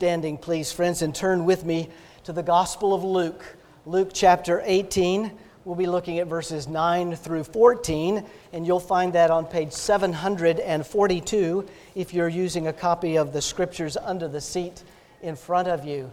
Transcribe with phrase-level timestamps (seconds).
[0.00, 1.86] standing, please, friends, and turn with me
[2.24, 3.44] to the Gospel of Luke.
[3.84, 5.30] Luke chapter 18.
[5.66, 8.24] We'll be looking at verses 9 through 14,
[8.54, 13.98] and you'll find that on page 742 if you're using a copy of the scriptures
[13.98, 14.82] under the seat
[15.20, 16.10] in front of you.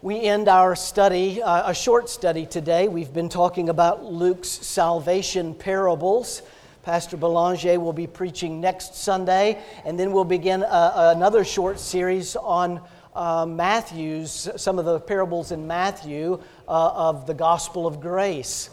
[0.00, 2.88] We end our study, uh, a short study today.
[2.88, 6.40] We've been talking about Luke's salvation parables.
[6.82, 11.78] Pastor Belanger will be preaching next Sunday, and then we'll begin a, uh, another short
[11.78, 12.80] series on
[13.20, 18.70] uh, Matthew's, some of the parables in Matthew uh, of the gospel of grace.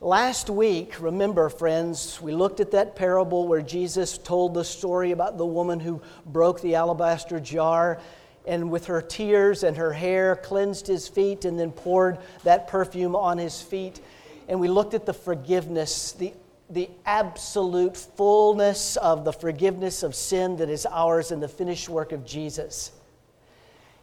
[0.00, 5.36] Last week, remember, friends, we looked at that parable where Jesus told the story about
[5.36, 8.00] the woman who broke the alabaster jar
[8.46, 13.14] and with her tears and her hair cleansed his feet and then poured that perfume
[13.14, 14.00] on his feet.
[14.48, 16.32] And we looked at the forgiveness, the
[16.70, 22.10] the absolute fullness of the forgiveness of sin that is ours in the finished work
[22.10, 22.90] of Jesus.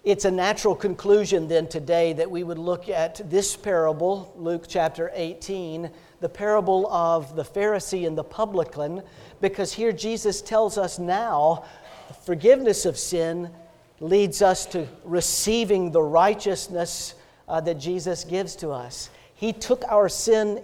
[0.03, 5.09] It's a natural conclusion then today that we would look at this parable, Luke chapter
[5.13, 9.01] 18, the parable of the Pharisee and the publican,
[9.39, 11.63] because here Jesus tells us now
[12.25, 13.49] forgiveness of sin
[14.01, 17.13] leads us to receiving the righteousness
[17.47, 19.09] uh, that Jesus gives to us.
[19.35, 20.61] He took our sin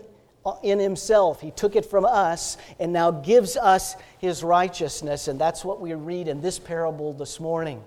[0.64, 1.40] in himself.
[1.40, 5.30] He took it from us and now gives us his righteousness.
[5.30, 7.82] And that's what we read in this parable this morning.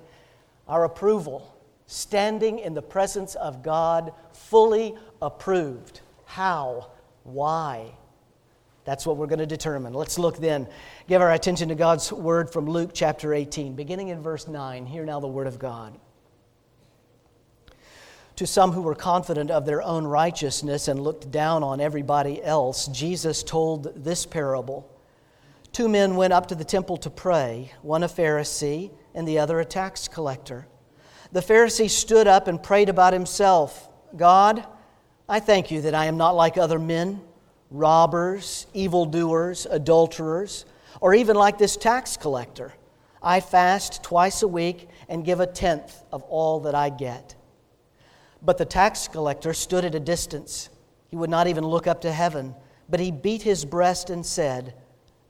[0.69, 6.01] Our approval, standing in the presence of God, fully approved.
[6.25, 6.91] How?
[7.25, 7.93] Why?
[8.85, 9.93] That's what we're going to determine.
[9.93, 10.67] Let's look then.
[11.09, 14.87] Give our attention to God's word from Luke chapter 18, beginning in verse 9.
[14.87, 15.99] Hear now the word of God.
[18.37, 22.89] To some who were confident of their own righteousness and looked down on everybody else,
[22.89, 24.89] Jesus told this parable.
[25.71, 29.61] Two men went up to the temple to pray, one a Pharisee and the other
[29.61, 30.67] a tax collector.
[31.33, 34.67] The Pharisee stood up and prayed about himself God,
[35.29, 37.23] I thank you that I am not like other men,
[37.71, 40.67] robbers, evildoers, adulterers,
[41.01, 42.75] or even like this tax collector.
[43.23, 47.35] I fast twice a week and give a tenth of all that I get.
[48.43, 50.69] But the tax collector stood at a distance.
[51.09, 52.55] He would not even look up to heaven,
[52.89, 54.75] but he beat his breast and said,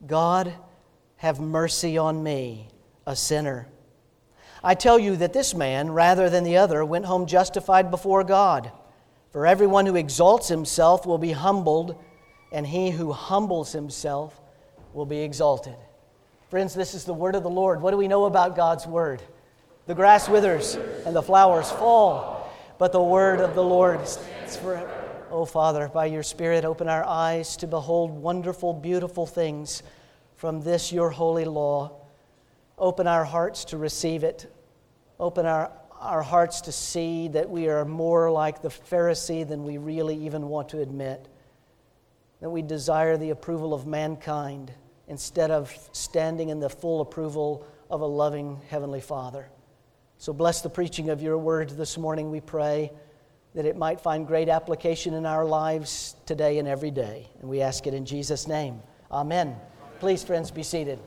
[0.07, 0.55] God,
[1.17, 2.69] have mercy on me,
[3.07, 3.69] a sinner.
[4.65, 8.71] I tell you that this man, rather than the other, went home justified before God.
[9.31, 12.03] For everyone who exalts himself will be humbled,
[12.53, 14.41] and he who humbles himself
[14.93, 15.77] will be exalted.
[16.51, 17.81] Friends, this is the word of the Lord.
[17.81, 19.23] What do we know about God's word?
[19.87, 22.43] The grass withers and the flowers fall
[22.83, 24.91] but the word of the Lord stands forever.
[25.31, 29.85] Oh, Father, by your Spirit, open our eyes to behold wonderful, beautiful things
[30.35, 32.02] from this your holy law.
[32.83, 34.53] Open our hearts to receive it.
[35.21, 35.71] Open our,
[36.01, 40.49] our hearts to see that we are more like the Pharisee than we really even
[40.49, 41.29] want to admit.
[42.41, 44.73] That we desire the approval of mankind
[45.07, 49.49] instead of standing in the full approval of a loving Heavenly Father.
[50.19, 52.91] So bless the preaching of your word this morning, we pray,
[53.55, 57.29] that it might find great application in our lives today and every day.
[57.41, 58.83] And we ask it in Jesus' name.
[59.09, 59.55] Amen.
[60.01, 60.99] Please, friends, be seated.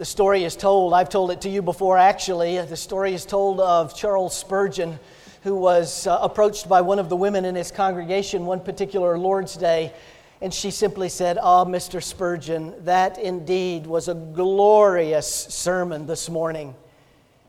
[0.00, 2.56] The story is told, I've told it to you before actually.
[2.56, 4.98] The story is told of Charles Spurgeon,
[5.42, 9.58] who was uh, approached by one of the women in his congregation one particular Lord's
[9.58, 9.92] Day
[10.40, 12.02] and she simply said, Ah, oh, Mr.
[12.02, 16.74] Spurgeon, that indeed was a glorious sermon this morning.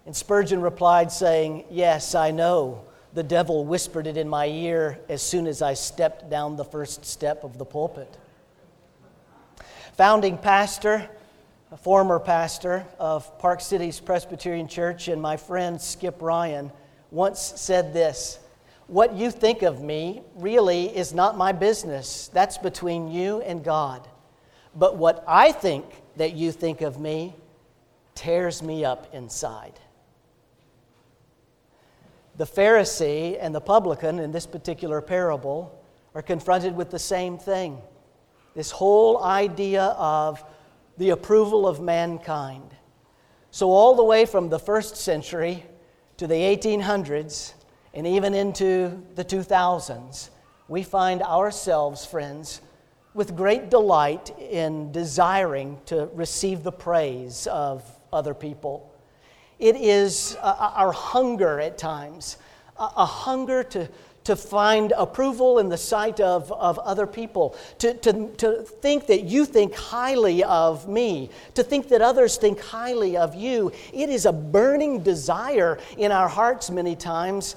[0.06, 2.84] And Spurgeon replied, saying, Yes, I know.
[3.14, 7.06] The devil whispered it in my ear as soon as I stepped down the first
[7.06, 8.14] step of the pulpit.
[9.96, 11.10] Founding pastor,
[11.72, 16.70] a former pastor of Park Cities Presbyterian Church, and my friend Skip Ryan
[17.12, 18.40] once said this
[18.88, 22.30] what you think of me really is not my business.
[22.34, 24.06] That's between you and God.
[24.76, 25.86] But what I think
[26.18, 27.38] that you think of me
[28.16, 29.80] tears me up inside.
[32.36, 35.82] The Pharisee and the publican in this particular parable
[36.14, 37.82] are confronted with the same thing
[38.56, 40.44] this whole idea of
[41.02, 42.76] the approval of mankind.
[43.50, 45.66] So, all the way from the first century
[46.18, 47.54] to the 1800s,
[47.96, 50.30] and even into the 2000s,
[50.68, 52.62] we find ourselves, friends,
[53.16, 57.84] with great delight in desiring to receive the praise of
[58.14, 58.94] other people.
[59.58, 62.38] It is uh, our hunger at times,
[62.78, 63.90] a hunger to,
[64.24, 69.24] to find approval in the sight of, of other people, to, to, to think that
[69.24, 73.72] you think highly of me, to think that others think highly of you.
[73.94, 77.56] It is a burning desire in our hearts many times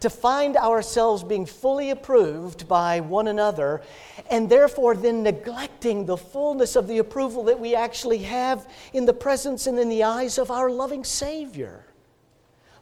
[0.00, 3.82] to find ourselves being fully approved by one another,
[4.30, 9.14] and therefore then neglecting the fullness of the approval that we actually have in the
[9.14, 11.84] presence and in the eyes of our loving Savior.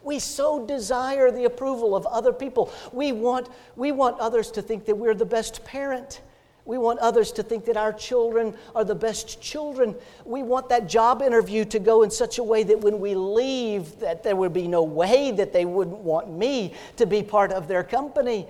[0.04, 2.72] We so desire the approval of other people.
[2.92, 6.20] We want, we want others to think that we're the best parent.
[6.66, 9.94] We want others to think that our children are the best children.
[10.24, 13.98] We want that job interview to go in such a way that when we leave
[14.00, 17.68] that there would be no way that they wouldn't want me to be part of
[17.68, 18.46] their company.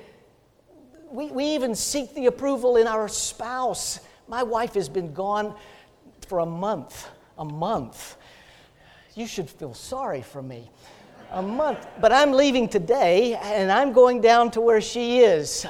[1.10, 4.00] We, we even seek the approval in our spouse.
[4.28, 5.54] My wife has been gone
[6.28, 7.08] for a month,
[7.38, 8.16] a month.
[9.14, 10.70] You should feel sorry for me
[11.34, 11.86] a month.
[12.00, 15.66] But I'm leaving today and I'm going down to where she is.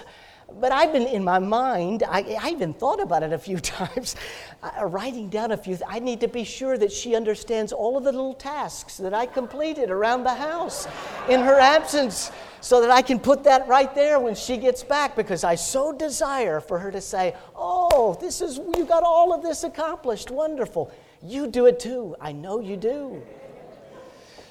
[0.60, 4.14] But I've been in my mind, I, I even thought about it a few times,
[4.62, 5.78] uh, writing down a few.
[5.88, 9.26] I need to be sure that she understands all of the little tasks that I
[9.26, 10.86] completed around the house
[11.28, 12.30] in her absence
[12.60, 15.92] so that I can put that right there when she gets back because I so
[15.92, 20.30] desire for her to say, Oh, this is, you got all of this accomplished.
[20.30, 20.92] Wonderful.
[21.22, 22.14] You do it too.
[22.20, 23.22] I know you do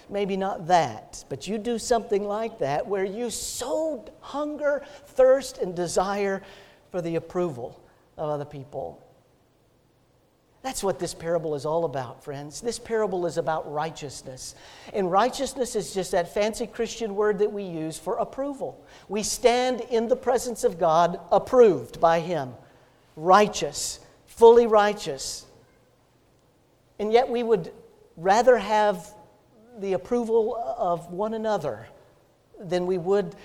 [0.10, 5.76] maybe not that, but you do something like that where you so hunger, thirst, and
[5.76, 6.42] desire
[6.92, 7.82] for the approval
[8.18, 9.04] of other people.
[10.64, 12.62] That's what this parable is all about, friends.
[12.62, 14.56] This parable is about righteousness.
[14.94, 18.82] And righteousness is just that fancy Christian word that we use for approval.
[19.10, 22.54] We stand in the presence of God approved by Him,
[23.18, 25.46] righteous, fully righteous.
[26.98, 27.74] And yet we would
[28.16, 29.14] rather have
[29.80, 31.88] the approval of one another
[32.60, 33.36] than we would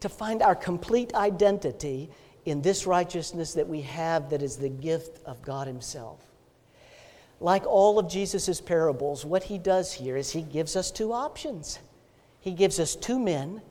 [0.00, 2.10] to find our complete identity
[2.44, 6.20] in this righteousness that we have that is the gift of God Himself.
[7.40, 11.78] Like all of Jesus' parables, what He does here is He gives us two options.
[12.40, 13.62] He gives us two men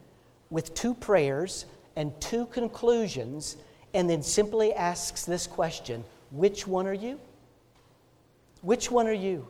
[0.50, 1.66] with two prayers
[1.96, 3.58] and two conclusions,
[3.94, 7.20] and then simply asks this question Which one are you?
[8.62, 9.48] Which one are you?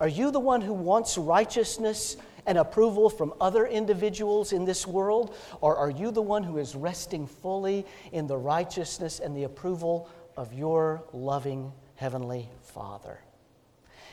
[0.00, 2.16] Are you the one who wants righteousness
[2.46, 5.36] and approval from other individuals in this world?
[5.60, 10.08] Or are you the one who is resting fully in the righteousness and the approval
[10.36, 13.20] of your loving Heavenly Father?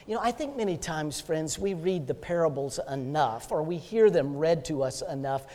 [0.06, 4.10] You know, I think many times, friends, we read the parables enough or we hear
[4.10, 5.46] them read to us enough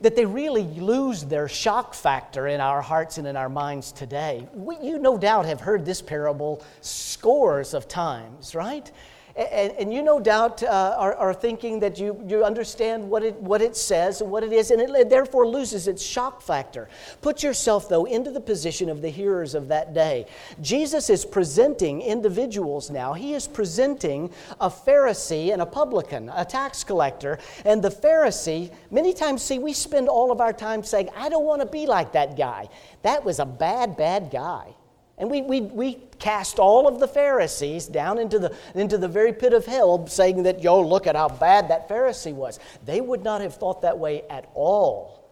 [0.00, 4.46] that they really lose their shock factor in our hearts and in our minds today.
[4.52, 8.90] We, you no doubt have heard this parable scores of times, right?
[9.36, 13.34] And, and you no doubt uh, are, are, thinking that you, you understand what it,
[13.40, 16.88] what it says and what it is, and it therefore loses its shock factor.
[17.20, 20.26] Put yourself, though, into the position of the hearers of that day.
[20.60, 23.12] Jesus is presenting individuals now.
[23.12, 27.40] He is presenting a Pharisee and a publican, a tax collector.
[27.64, 31.44] And the Pharisee, many times, see, we spend all of our time saying, I don't
[31.44, 32.68] want to be like that guy.
[33.02, 34.76] That was a bad, bad guy.
[35.16, 39.32] And we, we, we cast all of the Pharisees down into the, into the very
[39.32, 42.58] pit of hell, saying that, yo, look at how bad that Pharisee was.
[42.84, 45.24] They would not have thought that way at all.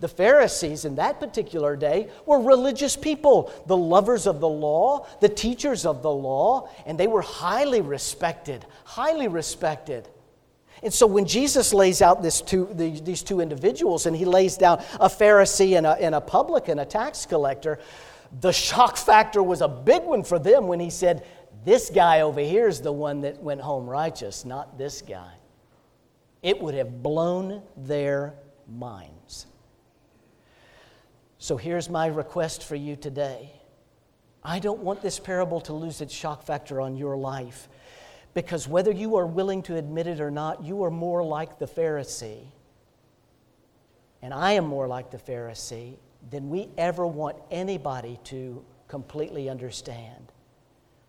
[0.00, 5.28] The Pharisees in that particular day were religious people, the lovers of the law, the
[5.28, 10.08] teachers of the law, and they were highly respected, highly respected.
[10.82, 14.82] And so when Jesus lays out this two, these two individuals, and he lays down
[14.98, 17.78] a Pharisee and a, and a publican, a tax collector,
[18.38, 21.26] the shock factor was a big one for them when he said,
[21.64, 25.32] This guy over here is the one that went home righteous, not this guy.
[26.42, 28.34] It would have blown their
[28.68, 29.46] minds.
[31.38, 33.52] So here's my request for you today.
[34.42, 37.68] I don't want this parable to lose its shock factor on your life
[38.32, 41.66] because whether you are willing to admit it or not, you are more like the
[41.66, 42.44] Pharisee.
[44.22, 45.96] And I am more like the Pharisee
[46.30, 50.32] than we ever want anybody to completely understand.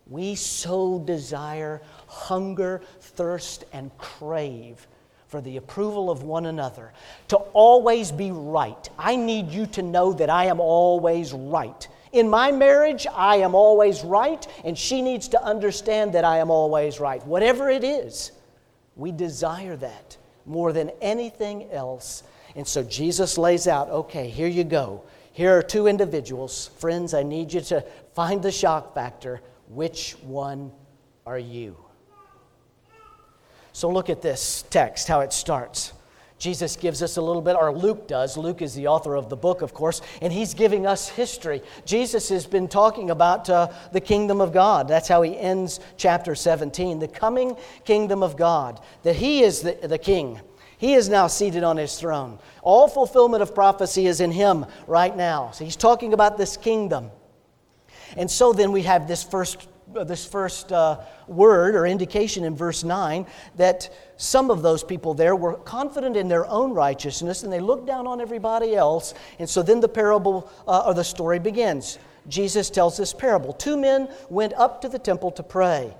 [0.08, 4.86] We so desire, hunger, thirst, and crave
[5.26, 6.92] for the approval of one another,
[7.28, 8.88] to always be right.
[8.98, 11.88] I need you to know that I am always right.
[12.12, 16.50] In my marriage, I am always right, and she needs to understand that I am
[16.50, 17.26] always right.
[17.26, 18.32] Whatever it is,
[18.94, 24.64] we desire that more than anything else and so Jesus lays out okay, here you
[24.64, 25.02] go.
[25.32, 26.68] Here are two individuals.
[26.78, 29.40] Friends, I need you to find the shock factor.
[29.68, 30.72] Which one
[31.26, 31.76] are you?
[33.72, 35.94] So look at this text, how it starts.
[36.42, 38.36] Jesus gives us a little bit, or Luke does.
[38.36, 41.62] Luke is the author of the book, of course, and he's giving us history.
[41.86, 44.88] Jesus has been talking about uh, the kingdom of God.
[44.88, 49.78] That's how he ends chapter 17 the coming kingdom of God, that he is the,
[49.86, 50.40] the king.
[50.82, 52.40] He is now seated on his throne.
[52.60, 55.52] All fulfillment of prophecy is in him right now.
[55.52, 57.12] So he's talking about this kingdom.
[58.16, 60.98] And so then we have this first this first uh,
[61.28, 66.26] word or indication in verse 9 that some of those people there were confident in
[66.26, 69.14] their own righteousness and they looked down on everybody else.
[69.38, 72.00] And so then the parable uh, or the story begins.
[72.26, 73.52] Jesus tells this parable.
[73.52, 75.94] Two men went up to the temple to pray.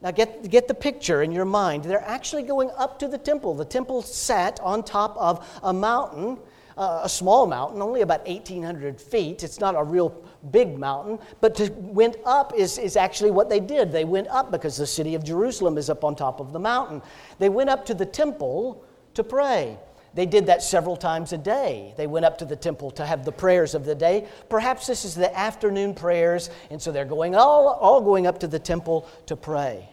[0.00, 1.84] Now, get, get the picture in your mind.
[1.84, 3.54] They're actually going up to the temple.
[3.54, 6.38] The temple sat on top of a mountain,
[6.76, 9.42] uh, a small mountain, only about 1,800 feet.
[9.42, 10.14] It's not a real
[10.52, 13.90] big mountain, but to went up is, is actually what they did.
[13.90, 17.02] They went up because the city of Jerusalem is up on top of the mountain.
[17.40, 19.76] They went up to the temple to pray.
[20.14, 21.94] They did that several times a day.
[21.96, 24.26] They went up to the temple to have the prayers of the day.
[24.48, 28.48] Perhaps this is the afternoon prayers, and so they're going all, all going up to
[28.48, 29.88] the temple to pray.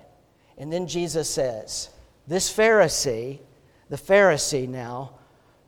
[0.57, 1.89] And then Jesus says,
[2.27, 3.39] This Pharisee,
[3.89, 5.12] the Pharisee now,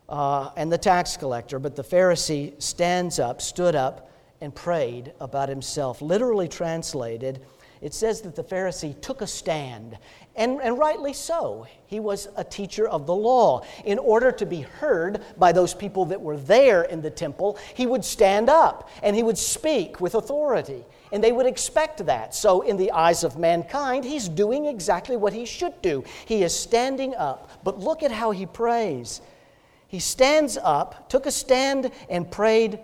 [0.09, 5.49] uh, and the tax collector, but the Pharisee stands up, stood up, and prayed about
[5.49, 6.01] himself.
[6.01, 7.41] Literally translated,
[7.81, 9.97] it says that the Pharisee took a stand,
[10.35, 11.65] and, and rightly so.
[11.87, 13.63] He was a teacher of the law.
[13.85, 17.87] In order to be heard by those people that were there in the temple, he
[17.87, 20.85] would stand up and he would speak with authority.
[21.11, 22.35] And they would expect that.
[22.35, 26.03] So, in the eyes of mankind, he's doing exactly what he should do.
[26.25, 27.49] He is standing up.
[27.63, 29.21] But look at how he prays.
[29.87, 32.79] He stands up, took a stand, and prayed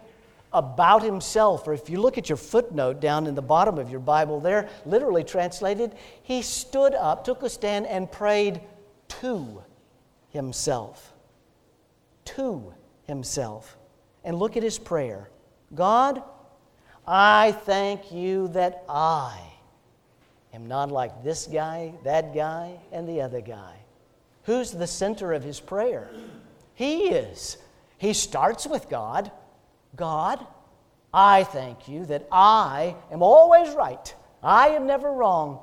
[0.53, 4.00] about himself, or if you look at your footnote down in the bottom of your
[4.00, 8.62] Bible there, literally translated, he stood up, took a stand, and prayed
[9.07, 9.63] to
[10.29, 11.13] himself.
[12.25, 12.74] To
[13.07, 13.77] himself.
[14.24, 15.29] And look at his prayer
[15.74, 16.22] God,
[17.07, 19.39] I thank you that I
[20.53, 23.75] am not like this guy, that guy, and the other guy.
[24.43, 26.10] Who's the center of his prayer?
[26.75, 27.57] He is.
[27.98, 29.31] He starts with God.
[29.95, 30.45] God,
[31.13, 34.13] I thank you that I am always right.
[34.41, 35.59] I am never wrong.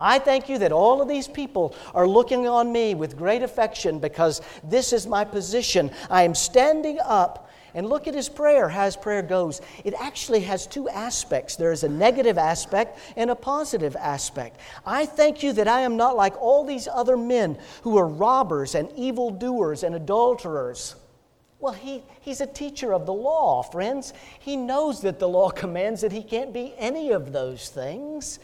[0.00, 3.98] I thank you that all of these people are looking on me with great affection
[3.98, 5.90] because this is my position.
[6.08, 7.44] I am standing up.
[7.74, 9.60] And look at his prayer, how his prayer goes.
[9.84, 14.58] It actually has two aspects there is a negative aspect and a positive aspect.
[14.86, 18.74] I thank you that I am not like all these other men who are robbers
[18.74, 20.96] and evildoers and adulterers.
[21.60, 24.14] Well, he, he's a teacher of the law, friends.
[24.38, 28.38] He knows that the law commands that he can't be any of those things.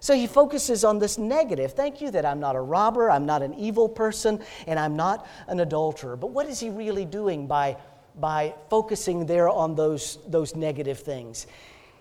[0.00, 1.72] So he focuses on this negative.
[1.72, 5.26] Thank you that I'm not a robber, I'm not an evil person, and I'm not
[5.46, 6.16] an adulterer.
[6.16, 7.76] But what is he really doing by,
[8.18, 11.46] by focusing there on those, those negative things?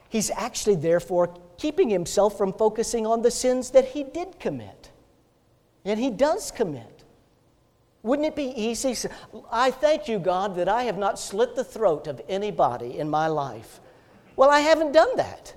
[0.07, 4.91] He's actually, therefore, keeping himself from focusing on the sins that he did commit.
[5.83, 6.98] And he does commit.
[8.01, 8.95] Wouldn't it be easy?
[9.51, 13.27] I thank you, God, that I have not slit the throat of anybody in my
[13.27, 13.81] life.
[14.35, 15.53] Well, I haven't done that.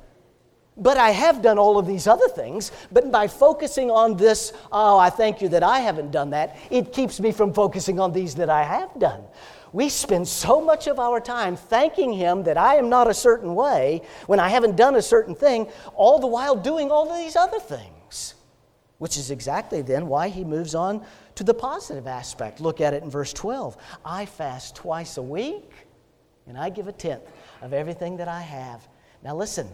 [0.76, 2.72] But I have done all of these other things.
[2.90, 6.92] But by focusing on this, oh, I thank you that I haven't done that, it
[6.92, 9.22] keeps me from focusing on these that I have done.
[9.72, 13.54] We spend so much of our time thanking Him that I am not a certain
[13.54, 17.36] way when I haven't done a certain thing, all the while doing all of these
[17.36, 18.34] other things.
[18.98, 21.04] Which is exactly then why He moves on
[21.36, 22.60] to the positive aspect.
[22.60, 23.76] Look at it in verse 12.
[24.04, 25.70] I fast twice a week,
[26.46, 28.86] and I give a tenth of everything that I have.
[29.22, 29.68] Now, listen,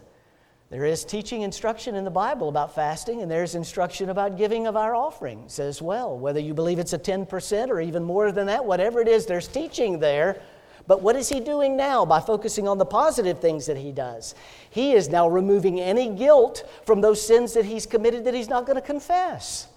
[0.70, 4.76] there is teaching instruction in the Bible about fasting, and there's instruction about giving of
[4.76, 6.18] our offerings as well.
[6.18, 9.48] Whether you believe it's a 10% or even more than that, whatever it is, there's
[9.48, 10.42] teaching there.
[10.86, 14.34] But what is he doing now by focusing on the positive things that he does?
[14.68, 18.66] He is now removing any guilt from those sins that he's committed that he's not
[18.66, 19.68] going to confess.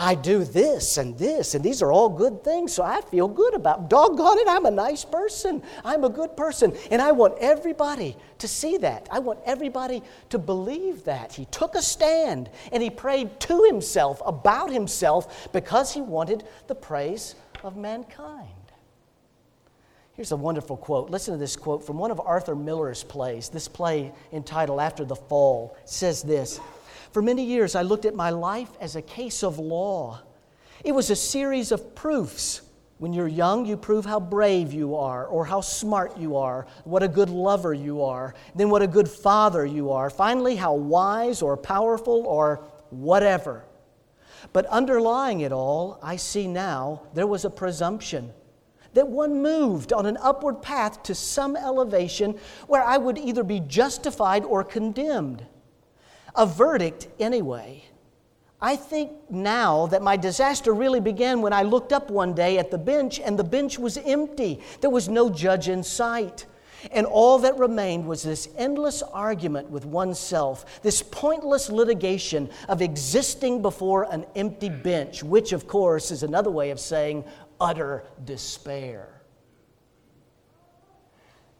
[0.00, 3.52] I do this and this, and these are all good things, so I feel good
[3.52, 3.90] about.
[3.90, 5.60] Doggone it, I'm a nice person.
[5.84, 9.08] I'm a good person, and I want everybody to see that.
[9.10, 11.32] I want everybody to believe that.
[11.32, 16.76] He took a stand and he prayed to himself about himself because he wanted the
[16.76, 18.48] praise of mankind.
[20.14, 21.10] Here's a wonderful quote.
[21.10, 23.48] Listen to this quote from one of Arthur Miller's plays.
[23.48, 26.60] This play entitled After the Fall says this.
[27.12, 30.20] For many years, I looked at my life as a case of law.
[30.84, 32.62] It was a series of proofs.
[32.98, 37.02] When you're young, you prove how brave you are, or how smart you are, what
[37.02, 41.40] a good lover you are, then what a good father you are, finally, how wise
[41.40, 43.64] or powerful or whatever.
[44.52, 48.32] But underlying it all, I see now there was a presumption
[48.94, 53.60] that one moved on an upward path to some elevation where I would either be
[53.60, 55.46] justified or condemned.
[56.38, 57.82] A verdict, anyway.
[58.60, 62.70] I think now that my disaster really began when I looked up one day at
[62.70, 64.60] the bench and the bench was empty.
[64.80, 66.46] There was no judge in sight.
[66.92, 73.60] And all that remained was this endless argument with oneself, this pointless litigation of existing
[73.60, 77.24] before an empty bench, which, of course, is another way of saying
[77.60, 79.17] utter despair.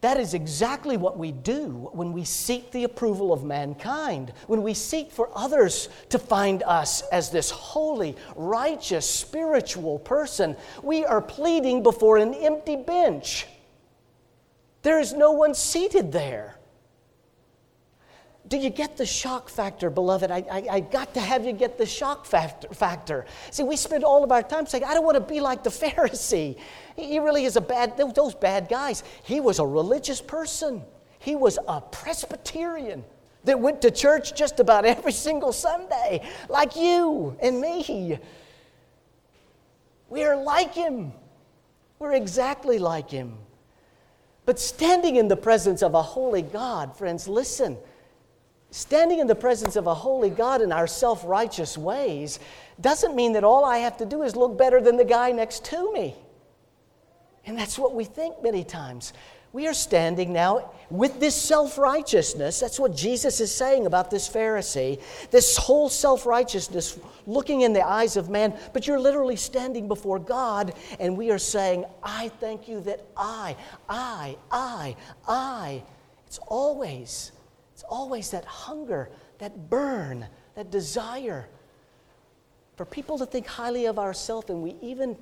[0.01, 4.73] That is exactly what we do when we seek the approval of mankind, when we
[4.73, 10.55] seek for others to find us as this holy, righteous, spiritual person.
[10.81, 13.45] We are pleading before an empty bench.
[14.83, 16.58] There is no one seated there.
[18.49, 20.31] Do you get the shock factor, beloved?
[20.31, 23.25] I, I, I, got to have you get the shock factor, factor.
[23.51, 25.69] See, we spend all of our time saying, I don't want to be like the
[25.69, 26.57] Pharisee.
[26.95, 29.03] He really is a bad, those bad guys.
[29.23, 30.83] He was a religious person,
[31.19, 33.05] he was a Presbyterian
[33.43, 38.17] that went to church just about every single Sunday, like you and me.
[40.09, 41.13] We are like him,
[41.99, 43.37] we're exactly like him.
[44.45, 47.77] But standing in the presence of a holy God, friends, listen.
[48.71, 52.39] Standing in the presence of a holy God in our self righteous ways
[52.79, 55.65] doesn't mean that all I have to do is look better than the guy next
[55.65, 56.15] to me.
[57.45, 59.13] And that's what we think many times.
[59.51, 62.59] We are standing now with this self righteousness.
[62.59, 65.01] That's what Jesus is saying about this Pharisee.
[65.31, 70.19] This whole self righteousness looking in the eyes of man, but you're literally standing before
[70.19, 73.55] God, and we are saying, I thank you that I,
[73.89, 74.95] I, I,
[75.27, 75.83] I.
[76.27, 77.31] It's always,
[77.79, 81.47] it's always that hunger, that burn, that desire
[82.75, 85.15] for people to think highly of ourselves, and we even,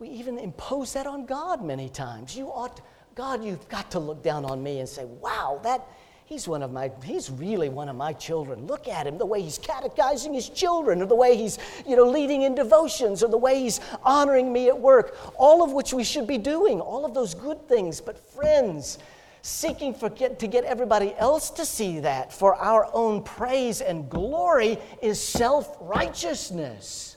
[0.00, 2.36] we even impose that on God many times.
[2.36, 2.80] You ought.
[3.14, 5.86] God, you've got to look down on me and say, wow, that,
[6.24, 8.66] he's one of my, he's really one of my children.
[8.66, 12.02] Look at him, the way he's catechizing his children, or the way he's, you know,
[12.02, 15.16] leading in devotions, or the way he's honoring me at work.
[15.36, 18.00] All of which we should be doing, all of those good things.
[18.00, 18.98] But friends,
[19.46, 24.76] seeking get, to get everybody else to see that for our own praise and glory
[25.00, 27.16] is self righteousness.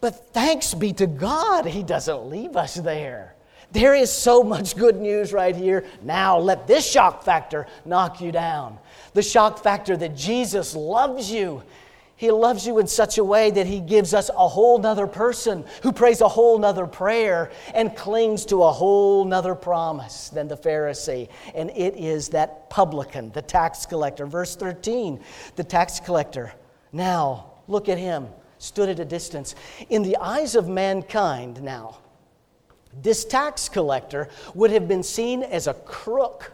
[0.00, 3.36] But thanks be to God, He doesn't leave us there.
[3.70, 5.84] There is so much good news right here.
[6.02, 8.78] Now let this shock factor knock you down.
[9.14, 11.62] The shock factor that Jesus loves you.
[12.20, 15.64] He loves you in such a way that He gives us a whole nother person
[15.82, 20.54] who prays a whole nother prayer and clings to a whole nother promise than the
[20.54, 21.30] Pharisee.
[21.54, 24.26] And it is that publican, the tax collector.
[24.26, 25.18] Verse 13
[25.56, 26.52] the tax collector.
[26.92, 28.28] Now, look at him,
[28.58, 29.54] stood at a distance.
[29.88, 32.00] In the eyes of mankind, now,
[33.02, 36.52] this tax collector would have been seen as a crook.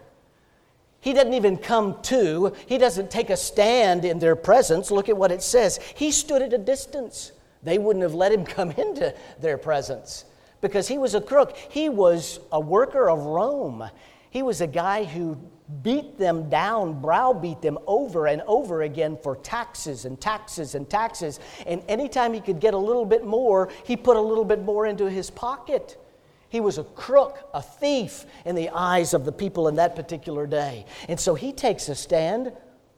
[1.06, 4.90] He doesn't even come to, he doesn't take a stand in their presence.
[4.90, 5.78] Look at what it says.
[5.94, 7.30] He stood at a distance.
[7.62, 10.24] They wouldn't have let him come into their presence
[10.60, 11.56] because he was a crook.
[11.56, 13.88] He was a worker of Rome.
[14.30, 15.38] He was a guy who
[15.84, 21.38] beat them down, browbeat them over and over again for taxes and taxes and taxes.
[21.68, 24.86] And anytime he could get a little bit more, he put a little bit more
[24.86, 25.98] into his pocket.
[26.48, 30.46] He was a crook, a thief in the eyes of the people in that particular
[30.46, 30.86] day.
[31.08, 32.52] And so he takes a stand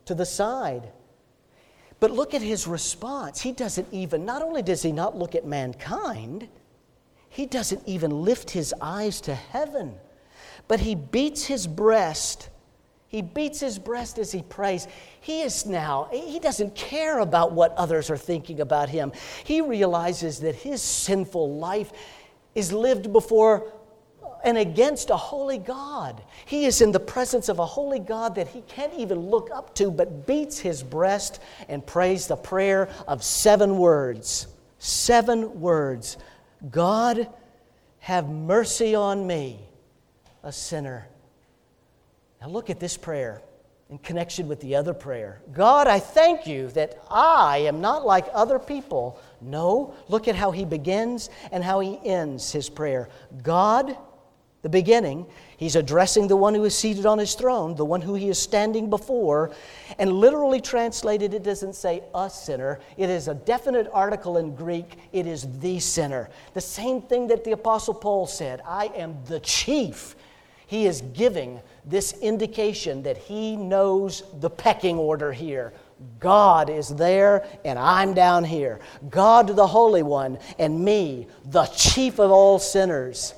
[0.05, 0.91] to the side.
[2.01, 3.41] But look at his response.
[3.41, 6.49] He doesn't even, not only does he not look at mankind,
[7.29, 9.95] he doesn't even lift his eyes to heaven,
[10.67, 12.49] but he beats his breast.
[13.09, 14.87] He beats his breast as he prays.
[15.21, 19.13] He is now, he doesn't care about what others are thinking about him.
[19.45, 21.93] He realizes that his sinful life
[22.59, 23.73] is lived before
[24.45, 26.23] and against a holy God.
[26.47, 29.75] He is in the presence of a holy God that he can't even look up
[29.77, 34.47] to, but beats his breast and prays the prayer of seven words.
[34.79, 36.19] Seven words
[36.71, 37.29] God,
[38.01, 39.61] have mercy on me,
[40.43, 41.09] a sinner.
[42.41, 43.43] Now look at this prayer
[43.91, 45.41] in connection with the other prayer.
[45.53, 49.21] God, I thank you that I am not like other people.
[49.41, 53.09] No, look at how he begins and how he ends his prayer.
[53.43, 53.97] God,
[54.63, 58.15] the beginning, he's addressing the one who is seated on his throne, the one who
[58.15, 59.53] he is standing before.
[59.99, 64.99] And literally translated, it doesn't say a sinner, it is a definite article in Greek.
[65.13, 66.31] It is the sinner.
[66.55, 70.17] The same thing that the Apostle Paul said I am the chief
[70.69, 75.73] he is giving this indication that he knows the pecking order here.
[76.21, 78.81] God is there and I'm down here.
[79.11, 83.35] God, the Holy One, and me, the chief of all sinners.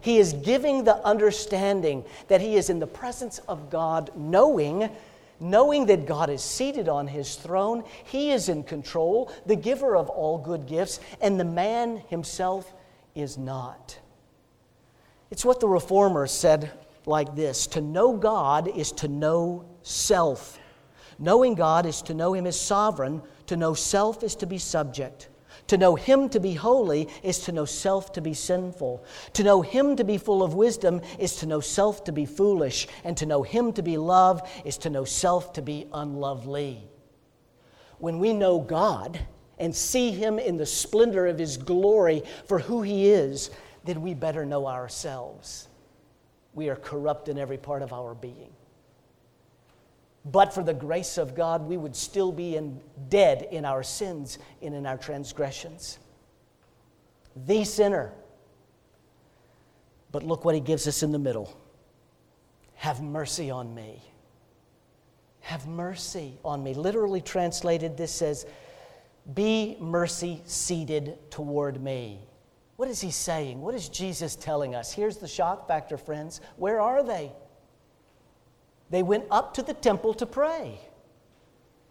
[0.00, 4.90] He is giving the understanding that he is in the presence of God, knowing,
[5.38, 7.84] knowing that God is seated on his throne.
[8.04, 12.72] He is in control, the giver of all good gifts, and the man himself
[13.14, 13.96] is not.
[15.30, 16.72] It's what the reformers said
[17.06, 20.58] like this To know God is to know self.
[21.18, 25.28] Knowing God is to know him as sovereign, to know self is to be subject.
[25.68, 29.04] To know Him to be holy is to know self to be sinful.
[29.34, 32.88] To know Him to be full of wisdom is to know self to be foolish.
[33.04, 36.88] And to know Him to be love is to know self to be unlovely.
[37.98, 39.18] When we know God
[39.58, 43.50] and see Him in the splendor of His glory for who He is,
[43.84, 45.68] then we better know ourselves.
[46.54, 48.52] We are corrupt in every part of our being.
[50.24, 54.38] But for the grace of God, we would still be in, dead in our sins
[54.60, 55.98] and in our transgressions.
[57.46, 58.12] The sinner.
[60.12, 61.56] But look what he gives us in the middle
[62.76, 64.02] Have mercy on me.
[65.40, 66.72] Have mercy on me.
[66.74, 68.46] Literally translated, this says,
[69.34, 72.20] Be mercy seated toward me.
[72.76, 73.60] What is he saying?
[73.60, 74.92] What is Jesus telling us?
[74.92, 76.40] Here's the shock factor, friends.
[76.56, 77.32] Where are they?
[78.92, 80.78] They went up to the temple to pray.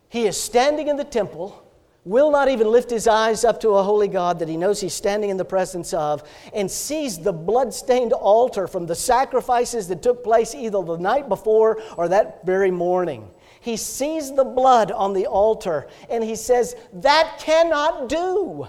[0.07, 1.65] He is standing in the temple,
[2.05, 4.93] will not even lift his eyes up to a holy God that he knows he's
[4.93, 10.23] standing in the presence of, and sees the blood-stained altar from the sacrifices that took
[10.23, 13.31] place either the night before or that very morning.
[13.61, 18.67] He sees the blood on the altar and he says, That cannot do.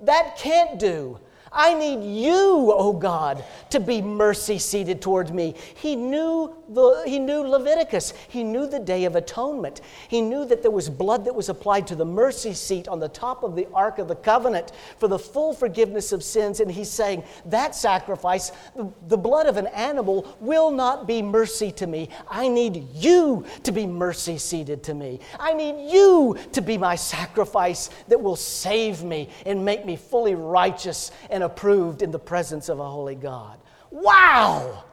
[0.00, 1.20] That can't do.
[1.54, 5.54] I need you, O God, to be mercy seated towards me.
[5.74, 8.14] He knew, the, he knew Leviticus.
[8.28, 9.82] He knew the Day of Atonement.
[10.08, 13.08] He knew that there was blood that was applied to the mercy seat on the
[13.08, 16.60] top of the Ark of the Covenant for the full forgiveness of sins.
[16.60, 21.70] And he's saying, that sacrifice, the, the blood of an animal, will not be mercy
[21.72, 22.08] to me.
[22.28, 25.20] I need you to be mercy seated to me.
[25.38, 30.34] I need you to be my sacrifice that will save me and make me fully
[30.34, 33.58] righteous and and approved in the presence of a holy God.
[33.90, 34.84] Wow!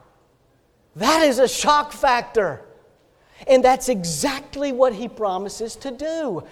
[0.96, 2.62] That is a shock factor.
[3.46, 6.42] And that's exactly what he promises to do.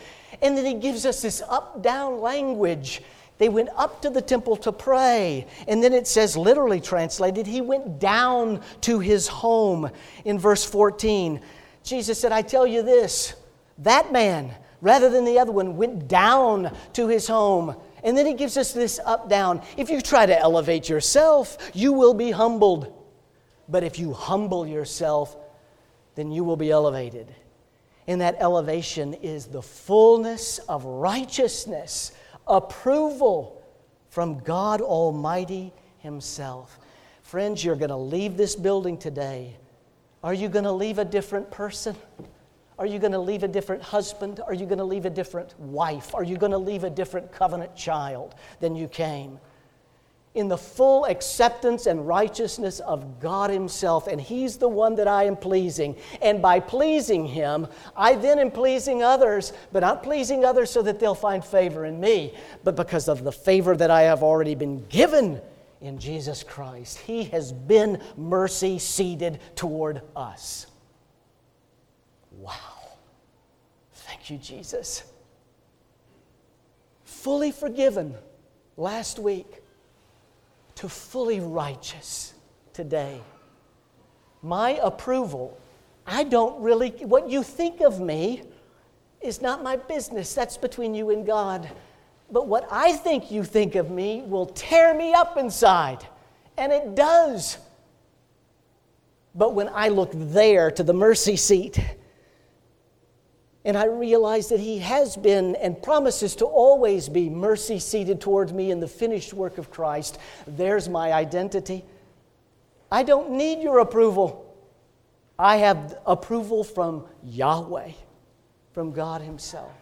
[0.40, 3.02] And then he gives us this up down language.
[3.38, 5.46] They went up to the temple to pray.
[5.66, 9.90] And then it says, literally translated, he went down to his home
[10.24, 11.40] in verse 14.
[11.82, 13.34] Jesus said, I tell you this,
[13.78, 18.34] that man, rather than the other one, went down to his home and then he
[18.34, 19.62] gives us this up down.
[19.76, 22.94] If you try to elevate yourself, you will be humbled.
[23.68, 25.36] But if you humble yourself,
[26.14, 27.34] then you will be elevated.
[28.06, 32.12] And that elevation is the fullness of righteousness,
[32.46, 33.62] approval
[34.08, 36.78] from God Almighty Himself.
[37.22, 39.54] Friends, you're going to leave this building today.
[40.24, 41.94] Are you going to leave a different person?
[42.78, 44.40] Are you going to leave a different husband?
[44.46, 46.14] Are you going to leave a different wife?
[46.14, 49.40] Are you going to leave a different covenant child than you came?
[50.34, 55.24] In the full acceptance and righteousness of God Himself, and He's the one that I
[55.24, 55.96] am pleasing.
[56.22, 61.00] And by pleasing Him, I then am pleasing others, but not pleasing others so that
[61.00, 64.86] they'll find favor in me, but because of the favor that I have already been
[64.86, 65.40] given
[65.80, 66.98] in Jesus Christ.
[66.98, 70.67] He has been mercy seated toward us.
[72.40, 72.54] Wow.
[73.92, 75.04] Thank you, Jesus.
[77.04, 78.14] Fully forgiven
[78.76, 79.60] last week
[80.76, 82.34] to fully righteous
[82.72, 83.20] today.
[84.42, 85.58] My approval,
[86.06, 88.42] I don't really, what you think of me
[89.20, 90.32] is not my business.
[90.32, 91.68] That's between you and God.
[92.30, 96.06] But what I think you think of me will tear me up inside.
[96.56, 97.58] And it does.
[99.34, 101.80] But when I look there to the mercy seat,
[103.64, 108.52] and I realize that He has been and promises to always be mercy seated towards
[108.52, 110.18] me in the finished work of Christ.
[110.46, 111.84] There's my identity.
[112.90, 114.44] I don't need your approval.
[115.38, 117.92] I have approval from Yahweh,
[118.72, 119.72] from God Himself.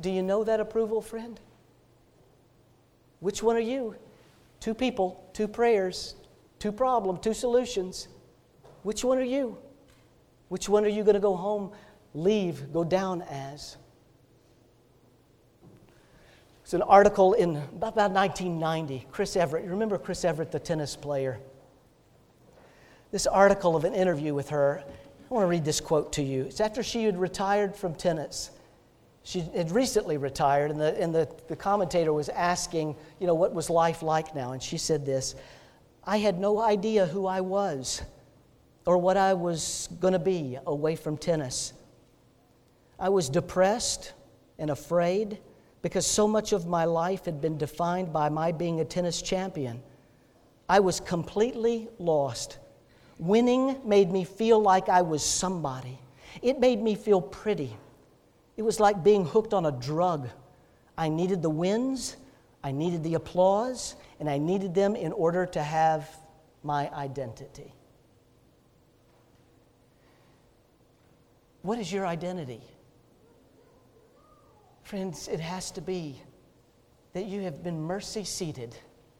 [0.00, 1.38] Do you know that approval, friend?
[3.20, 3.96] Which one are you?
[4.60, 6.14] Two people, two prayers,
[6.58, 8.08] two problems, two solutions.
[8.82, 9.58] Which one are you?
[10.54, 11.72] Which one are you going to go home,
[12.14, 13.76] leave, go down as?
[16.62, 19.08] It's an article in about 1990.
[19.10, 21.40] Chris Evert, you remember Chris Evert, the tennis player?
[23.10, 24.84] This article of an interview with her,
[25.28, 26.44] I want to read this quote to you.
[26.44, 28.52] It's after she had retired from tennis.
[29.24, 33.52] She had recently retired, and, the, and the, the commentator was asking, you know, what
[33.52, 34.52] was life like now?
[34.52, 35.34] And she said this
[36.04, 38.02] I had no idea who I was
[38.86, 41.72] or what I was going to be away from tennis.
[42.98, 44.12] I was depressed
[44.58, 45.38] and afraid
[45.82, 49.82] because so much of my life had been defined by my being a tennis champion.
[50.68, 52.58] I was completely lost.
[53.18, 55.98] Winning made me feel like I was somebody.
[56.42, 57.76] It made me feel pretty.
[58.56, 60.28] It was like being hooked on a drug.
[60.96, 62.16] I needed the wins,
[62.62, 66.08] I needed the applause, and I needed them in order to have
[66.62, 67.74] my identity.
[71.64, 72.60] What is your identity?
[74.82, 76.20] Friends, it has to be
[77.14, 78.76] that you have been mercy seated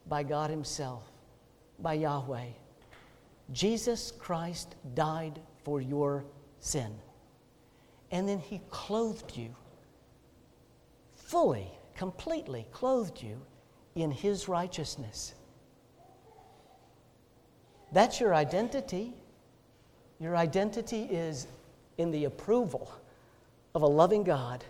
[0.07, 1.04] by God Himself,
[1.78, 2.48] by Yahweh.
[3.50, 6.26] Jesus Christ died for your
[6.61, 6.94] sin.
[8.11, 9.57] And then He clothed you
[11.14, 13.40] fully, completely clothed you
[13.94, 15.33] in His righteousness.
[17.90, 19.14] That's your identity.
[20.20, 21.46] Your identity is
[21.98, 22.92] in the approval
[23.74, 24.64] of a loving God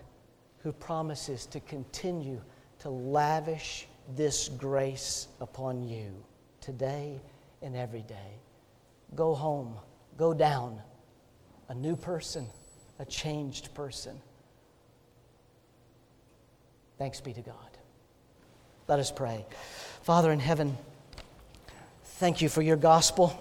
[0.63, 2.41] who promises to continue
[2.81, 6.13] to lavish this grace upon you
[6.61, 7.21] today
[7.63, 8.39] and every day.
[9.15, 9.75] Go home,
[10.17, 10.81] go down,
[11.69, 12.47] a new person,
[12.99, 14.21] a changed person.
[16.99, 17.57] Thanks be to God.
[18.87, 19.45] Let us pray.
[20.03, 20.77] Father in heaven,
[22.05, 23.39] thank you for your gospel.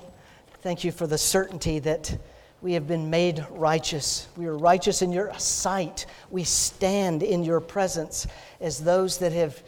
[0.62, 2.18] Thank you for the certainty that
[2.64, 4.30] we have been made righteous.
[4.38, 6.06] We are righteous in your sight.
[6.32, 8.26] We stand in your presence
[8.62, 9.62] as those that have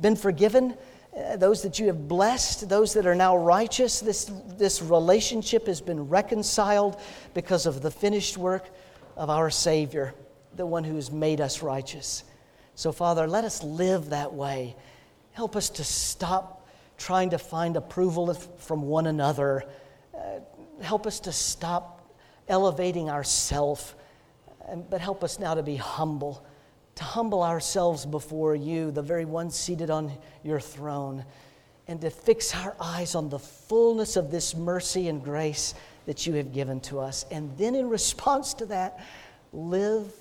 [0.00, 0.74] been forgiven,
[1.14, 4.00] uh, those that you have blessed, those that are now righteous.
[4.00, 6.98] This, this relationship has been reconciled
[7.34, 8.70] because of the finished work
[9.14, 10.14] of our Savior,
[10.56, 12.24] the one who has made us righteous.
[12.76, 14.74] So, Father, let us live that way.
[15.32, 16.66] Help us to stop
[16.96, 19.64] trying to find approval from one another.
[20.16, 20.40] Uh,
[20.80, 22.01] help us to stop
[22.48, 23.94] elevating ourself,
[24.90, 26.44] but help us now to be humble,
[26.94, 31.24] to humble ourselves before you, the very one seated on your throne,
[31.88, 35.74] and to fix our eyes on the fullness of this mercy and grace
[36.06, 37.26] that you have given to us.
[37.30, 39.04] And then, in response to that,
[39.52, 40.12] live.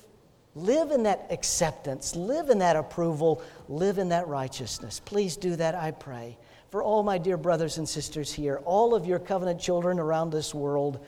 [0.53, 4.99] Live in that acceptance, live in that approval, live in that righteousness.
[4.99, 6.37] Please do that, I pray.
[6.71, 10.53] For all my dear brothers and sisters here, all of your covenant children around this
[10.53, 11.05] world,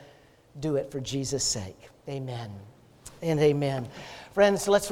[0.60, 1.90] do it for Jesus' sake.
[2.08, 2.50] Amen
[3.24, 3.88] and amen.
[4.34, 4.92] Friends, let's